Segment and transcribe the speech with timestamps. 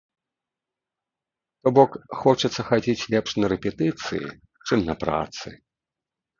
[1.61, 1.91] То бок,
[2.23, 4.25] хочацца хадзіць лепш на рэпетыцыі,
[4.65, 5.47] чым на працы.